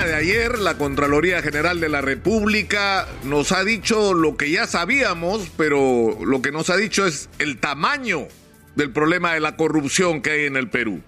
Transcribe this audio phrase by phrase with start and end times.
[0.00, 5.50] de ayer, la Contraloría General de la República nos ha dicho lo que ya sabíamos,
[5.58, 8.26] pero lo que nos ha dicho es el tamaño
[8.74, 11.02] del problema de la corrupción que hay en el Perú.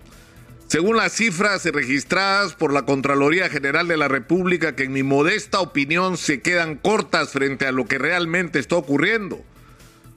[0.67, 5.61] Según las cifras registradas por la Contraloría General de la República, que en mi modesta
[5.61, 9.43] opinión se quedan cortas frente a lo que realmente está ocurriendo.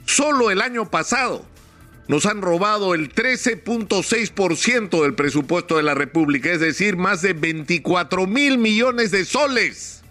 [0.05, 1.45] Solo el año pasado,
[2.07, 8.27] nos han robado el 13.6% del presupuesto de la República, es decir, más de 24
[8.27, 10.03] mil millones de soles.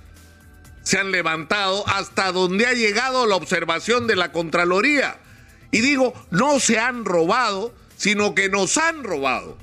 [0.83, 5.19] Se han levantado hasta donde ha llegado la observación de la Contraloría.
[5.73, 9.57] Y digo, no se han robado, sino que nos han robado.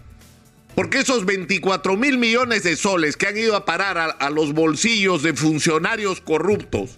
[0.76, 4.54] Porque esos 24 mil millones de soles que han ido a parar a, a los
[4.54, 6.98] bolsillos de funcionarios corruptos,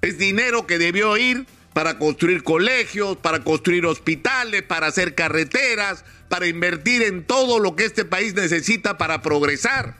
[0.00, 6.46] es dinero que debió ir para construir colegios, para construir hospitales, para hacer carreteras, para
[6.46, 9.96] invertir en todo lo que este país necesita para progresar.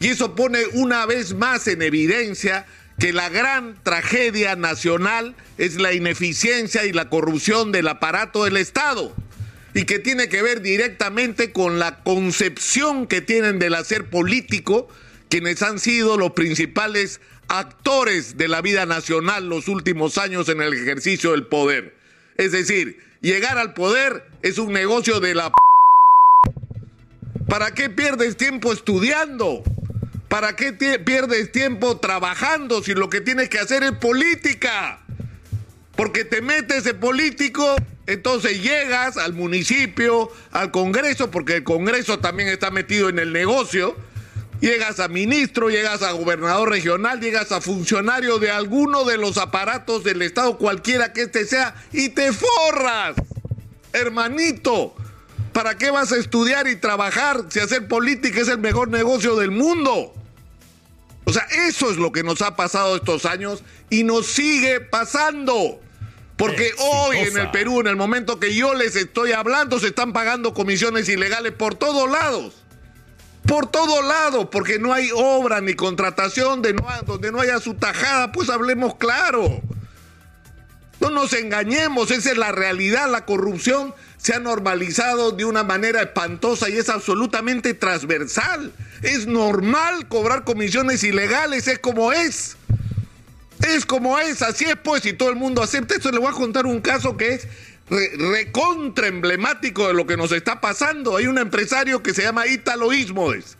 [0.00, 2.66] Y eso pone una vez más en evidencia
[2.98, 9.14] que la gran tragedia nacional es la ineficiencia y la corrupción del aparato del Estado
[9.74, 14.88] y que tiene que ver directamente con la concepción que tienen del hacer político
[15.28, 20.74] quienes han sido los principales actores de la vida nacional los últimos años en el
[20.74, 21.96] ejercicio del poder.
[22.36, 25.52] Es decir, llegar al poder es un negocio de la...
[27.48, 29.64] ¿Para qué pierdes tiempo estudiando?
[30.28, 35.00] ¿Para qué pierdes tiempo trabajando si lo que tienes que hacer es política?
[35.96, 37.74] Porque te metes de político,
[38.06, 43.96] entonces llegas al municipio, al Congreso, porque el Congreso también está metido en el negocio,
[44.60, 50.02] Llegas a ministro, llegas a gobernador regional, llegas a funcionario de alguno de los aparatos
[50.02, 53.14] del Estado, cualquiera que este sea, y te forras.
[53.92, 54.96] Hermanito,
[55.52, 59.52] ¿para qué vas a estudiar y trabajar si hacer política es el mejor negocio del
[59.52, 60.12] mundo?
[61.24, 65.80] O sea, eso es lo que nos ha pasado estos años y nos sigue pasando.
[66.36, 70.12] Porque hoy en el Perú, en el momento que yo les estoy hablando, se están
[70.12, 72.64] pagando comisiones ilegales por todos lados
[73.48, 76.76] por todo lado, porque no hay obra ni contratación de
[77.06, 79.62] donde no haya su tajada, pues hablemos claro.
[81.00, 86.02] No nos engañemos, esa es la realidad, la corrupción se ha normalizado de una manera
[86.02, 88.72] espantosa y es absolutamente transversal.
[89.02, 92.56] Es normal cobrar comisiones ilegales, es como es.
[93.66, 96.10] Es como es, así es pues, y todo el mundo acepta esto.
[96.10, 97.48] Le voy a contar un caso que es
[97.90, 101.16] recontra emblemático de lo que nos está pasando.
[101.16, 103.56] Hay un empresario que se llama Ítalo Ismodes.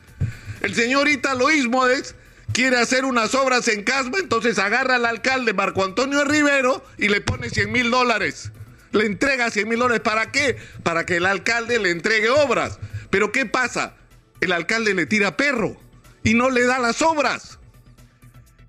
[0.60, 2.14] El señor Ítalo Ismodes
[2.52, 7.20] quiere hacer unas obras en Casma, entonces agarra al alcalde Marco Antonio Rivero y le
[7.20, 8.50] pone 100 mil dólares.
[8.92, 10.02] Le entrega 100 mil dólares.
[10.02, 10.56] ¿Para qué?
[10.82, 12.78] Para que el alcalde le entregue obras.
[13.10, 13.94] Pero ¿qué pasa?
[14.40, 15.80] El alcalde le tira perro
[16.22, 17.57] y no le da las obras.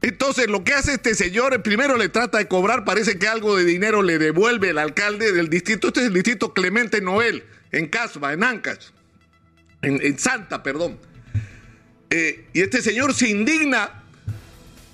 [0.01, 3.65] Entonces, lo que hace este señor, primero le trata de cobrar, parece que algo de
[3.65, 5.87] dinero le devuelve el alcalde del distrito.
[5.87, 8.93] Este es el distrito Clemente Noel, en Casma, en Ancas,
[9.81, 10.97] en, Santa, perdón.
[12.09, 14.03] Eh, y este señor se indigna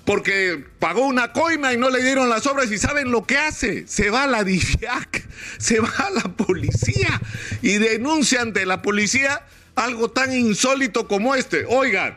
[0.04, 3.86] porque pagó una coima y no le dieron las obras y saben lo que hace,
[3.88, 5.24] se va a la DIFIAC,
[5.58, 7.20] se va a la policía
[7.62, 9.44] y denuncia ante la policía
[9.74, 11.64] algo tan insólito como este.
[11.68, 12.16] Oigan,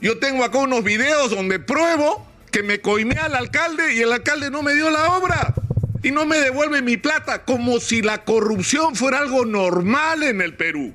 [0.00, 4.50] yo tengo acá unos videos donde pruebo que me coimé al alcalde y el alcalde
[4.50, 5.54] no me dio la obra
[6.02, 10.54] y no me devuelve mi plata, como si la corrupción fuera algo normal en el
[10.54, 10.94] Perú.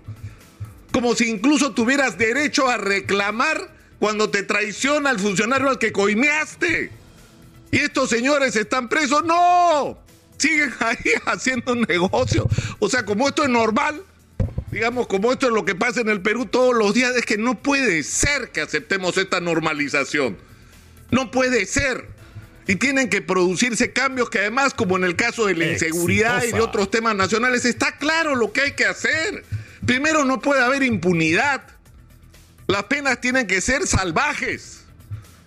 [0.92, 3.70] Como si incluso tuvieras derecho a reclamar
[4.00, 6.92] cuando te traiciona el funcionario al que coimeaste.
[7.72, 9.26] Y estos señores están presos.
[9.26, 9.98] No,
[10.38, 12.48] siguen ahí haciendo negocio.
[12.80, 14.04] O sea, como esto es normal,
[14.72, 17.38] digamos, como esto es lo que pasa en el Perú todos los días, es que
[17.38, 20.38] no puede ser que aceptemos esta normalización.
[21.14, 22.08] No puede ser.
[22.68, 26.52] Y tienen que producirse cambios que además, como en el caso de la inseguridad y
[26.52, 29.46] de otros temas nacionales, está claro lo que hay que hacer.
[29.86, 31.62] Primero, no puede haber impunidad.
[32.66, 34.86] Las penas tienen que ser salvajes.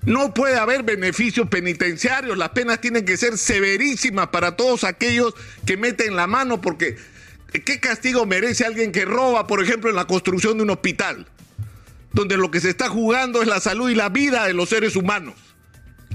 [0.02, 2.38] No puede haber beneficios penitenciarios.
[2.38, 5.34] Las penas tienen que ser severísimas para todos aquellos
[5.66, 6.96] que meten la mano porque
[7.64, 11.26] ¿qué castigo merece alguien que roba, por ejemplo, en la construcción de un hospital?
[12.12, 14.94] Donde lo que se está jugando es la salud y la vida de los seres
[14.94, 15.45] humanos.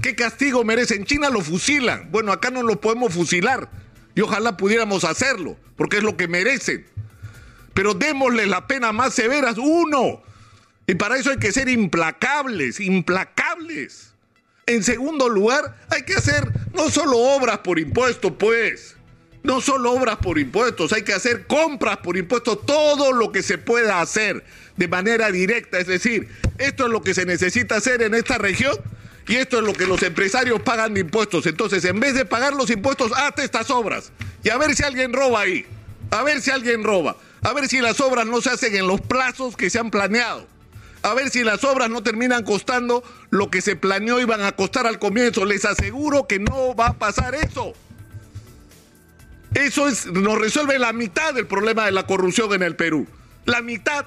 [0.02, 0.96] ¿Qué castigo merece?
[0.96, 2.10] En China lo fusilan.
[2.10, 3.70] Bueno, acá no lo podemos fusilar.
[4.16, 6.84] Y ojalá pudiéramos hacerlo, porque es lo que merecen.
[7.72, 9.56] Pero démosle la pena más severas.
[9.58, 10.20] Uno.
[10.88, 14.12] Y para eso hay que ser implacables, implacables.
[14.66, 18.96] En segundo lugar, hay que hacer no solo obras por impuesto, pues.
[19.44, 23.58] No solo obras por impuestos, hay que hacer compras por impuestos, todo lo que se
[23.58, 24.44] pueda hacer
[24.76, 26.28] de manera directa, es decir,
[26.58, 28.76] esto es lo que se necesita hacer en esta región
[29.28, 31.46] y esto es lo que los empresarios pagan de impuestos.
[31.46, 35.12] Entonces, en vez de pagar los impuestos, hazte estas obras y a ver si alguien
[35.12, 35.64] roba ahí,
[36.10, 39.00] a ver si alguien roba, a ver si las obras no se hacen en los
[39.00, 40.46] plazos que se han planeado
[41.02, 44.86] a ver si las obras no terminan costando lo que se planeó iban a costar
[44.86, 45.44] al comienzo.
[45.44, 47.72] Les aseguro que no va a pasar eso.
[49.54, 53.06] Eso es, nos resuelve la mitad del problema de la corrupción en el Perú.
[53.44, 54.06] La mitad.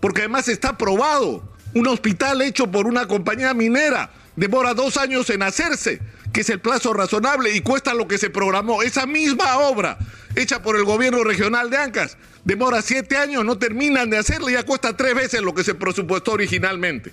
[0.00, 1.42] Porque además está probado.
[1.74, 6.00] Un hospital hecho por una compañía minera demora dos años en hacerse,
[6.32, 8.82] que es el plazo razonable y cuesta lo que se programó.
[8.82, 9.98] Esa misma obra
[10.34, 14.54] hecha por el gobierno regional de Ancas demora siete años, no terminan de hacerla y
[14.54, 17.12] ya cuesta tres veces lo que se presupuestó originalmente.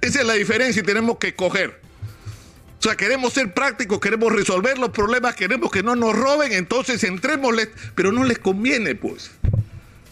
[0.00, 1.80] Esa es la diferencia y tenemos que coger.
[2.78, 7.04] O sea, queremos ser prácticos, queremos resolver los problemas, queremos que no nos roben, entonces
[7.04, 9.30] entrémosles, pero no les conviene, pues.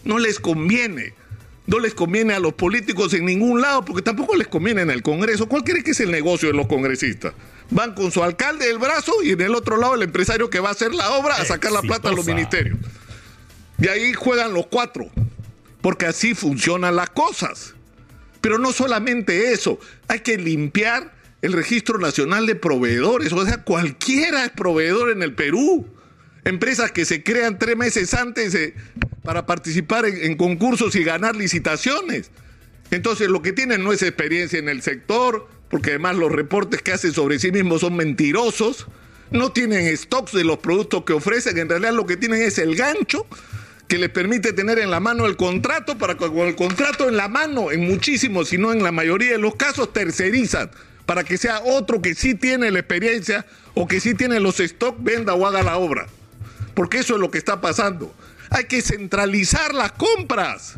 [0.03, 1.15] No les conviene.
[1.69, 5.03] No les conviene a los políticos en ningún lado, porque tampoco les conviene en el
[5.03, 5.47] Congreso.
[5.47, 7.33] ¿Cuál cree que es el negocio de los congresistas?
[7.69, 10.69] Van con su alcalde del brazo y en el otro lado el empresario que va
[10.69, 12.79] a hacer la obra a sacar la plata a los ministerios.
[13.77, 15.11] Y ahí juegan los cuatro,
[15.81, 17.75] porque así funcionan las cosas.
[18.41, 21.13] Pero no solamente eso, hay que limpiar
[21.43, 25.85] el registro nacional de proveedores, o sea, cualquiera es proveedor en el Perú.
[26.45, 28.57] Empresas que se crean tres meses antes
[29.29, 32.31] para participar en, concursos y ganar licitaciones.
[32.89, 36.93] Entonces lo que tienen no es experiencia en el sector, porque además los reportes que
[36.93, 38.87] hacen sobre sí mismos son mentirosos,
[39.29, 42.75] no tienen stocks de los productos que ofrecen, en realidad lo que tienen es el
[42.75, 43.27] gancho
[43.87, 47.15] que les permite tener en la mano el contrato para que con el contrato en
[47.15, 50.71] la mano, en muchísimos, si no en la mayoría de los casos, tercerizan
[51.05, 55.03] para que sea otro que sí tiene la experiencia o que sí tiene los stocks,
[55.03, 56.07] venda o haga la obra.
[56.73, 58.11] Porque eso es lo que está pasando.
[58.49, 60.75] Hay que centralizar las compras.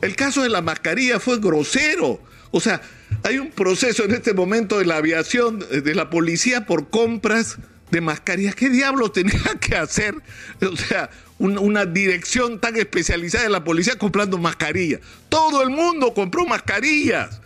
[0.00, 2.20] El caso de la mascarilla fue grosero.
[2.50, 2.82] O sea,
[3.22, 7.58] hay un proceso en este momento de la aviación, de la policía por compras
[7.90, 8.54] de mascarillas.
[8.54, 10.14] ¿Qué diablos tenía que hacer?
[10.60, 15.00] O sea, una dirección tan especializada de la policía comprando mascarillas.
[15.28, 17.40] Todo el mundo compró mascarillas.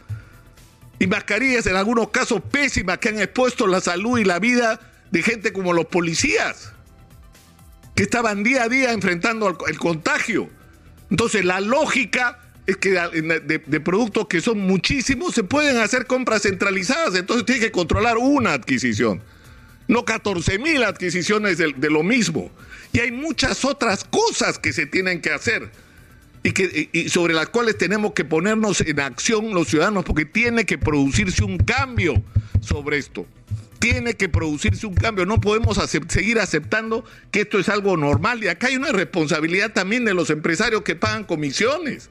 [0.99, 4.81] Y mascarillas en algunos casos pésimas que han expuesto la salud y la vida
[5.11, 6.73] de gente como los policías,
[7.97, 10.49] que estaban día a día enfrentando el contagio.
[11.11, 17.15] Entonces la lógica es que de, productos que son muchísimos se pueden hacer compras centralizadas,
[17.15, 19.23] entonces tiene que controlar una adquisición,
[19.89, 22.51] no 14 mil adquisiciones de, lo mismo.
[22.93, 25.71] Y hay muchas otras cosas que se tienen que hacer
[26.43, 30.77] y, que, sobre las cuales tenemos que ponernos en acción los ciudadanos porque tiene que
[30.77, 32.23] producirse un cambio
[32.61, 33.27] sobre esto.
[33.79, 35.27] Tiene que producirse un cambio.
[35.27, 35.79] No podemos
[36.09, 38.43] seguir aceptando que esto es algo normal.
[38.43, 42.11] Y acá hay una responsabilidad también de los empresarios que pagan comisiones.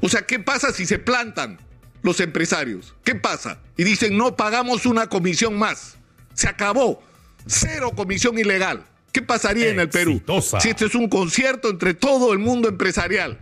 [0.00, 1.58] O sea, ¿qué pasa si se plantan
[2.02, 2.94] los empresarios?
[3.04, 3.60] ¿Qué pasa?
[3.76, 5.96] Y dicen, no pagamos una comisión más.
[6.34, 7.02] Se acabó.
[7.46, 8.84] Cero comisión ilegal.
[9.12, 10.20] ¿Qué pasaría en el Perú
[10.60, 13.38] si esto es un concierto entre todo el mundo empresarial?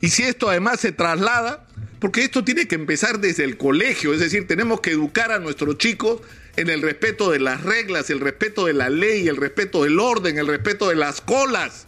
[0.00, 1.64] Y si esto además se traslada,
[2.00, 5.78] porque esto tiene que empezar desde el colegio, es decir, tenemos que educar a nuestros
[5.78, 6.20] chicos
[6.56, 10.38] en el respeto de las reglas, el respeto de la ley, el respeto del orden,
[10.38, 11.86] el respeto de las colas,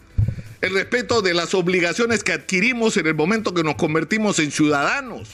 [0.60, 5.28] el respeto de las obligaciones que adquirimos en el momento que nos convertimos en ciudadanos.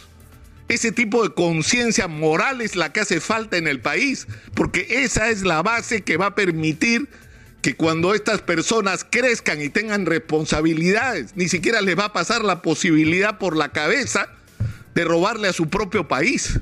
[0.68, 5.30] Ese tipo de conciencia moral es la que hace falta en el país, porque esa
[5.30, 7.08] es la base que va a permitir
[7.62, 12.62] que cuando estas personas crezcan y tengan responsabilidades, ni siquiera les va a pasar la
[12.62, 14.28] posibilidad por la cabeza
[14.94, 16.58] de robarle a su propio país,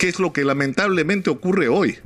[0.00, 1.98] que es lo que lamentablemente ocurre hoy.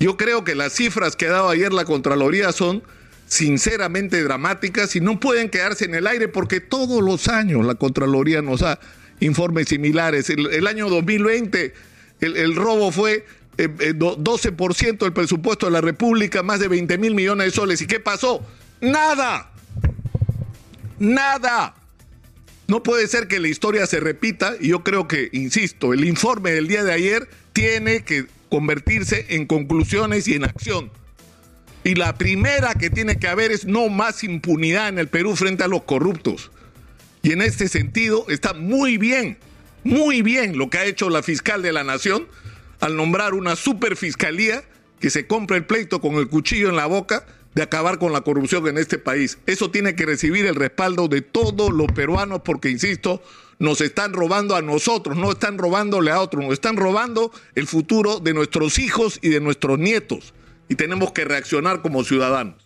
[0.00, 2.82] Yo creo que las cifras que ha dado ayer la Contraloría son
[3.28, 8.42] sinceramente dramáticas y no pueden quedarse en el aire porque todos los años la Contraloría
[8.42, 8.80] nos da
[9.20, 10.28] informes similares.
[10.28, 11.72] El, año 2020
[12.20, 13.24] el, el robo fue
[13.58, 17.80] 12% eh, eh, del presupuesto de la República, más de 20 mil millones de soles.
[17.80, 18.44] ¿Y qué pasó?
[18.80, 19.52] Nada.
[20.98, 21.76] Nada.
[22.66, 26.52] No puede ser que la historia se repita y yo creo que, insisto, el informe
[26.52, 30.90] del día de ayer tiene que convertirse en conclusiones y en acción.
[31.84, 35.64] Y la primera que tiene que haber es no más impunidad en el Perú frente
[35.64, 36.50] a los corruptos.
[37.22, 39.36] Y en este sentido está muy bien,
[39.82, 42.26] muy bien lo que ha hecho la fiscal de la Nación
[42.80, 44.62] al nombrar una superfiscalía
[45.00, 48.22] que se compra el pleito con el cuchillo en la boca de acabar con la
[48.22, 49.38] corrupción en este país.
[49.46, 53.22] Eso tiene que recibir el respaldo de todos los peruanos porque, insisto,
[53.58, 58.18] nos están robando a nosotros, no están robándole a otros, nos están robando el futuro
[58.18, 60.34] de nuestros hijos y de nuestros nietos.
[60.68, 62.56] Y tenemos que reaccionar como ciudadanos.